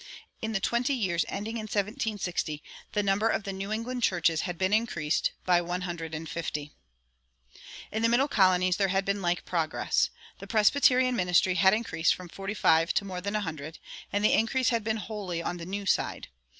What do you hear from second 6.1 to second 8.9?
and fifty.[172:1] In the middle colonies there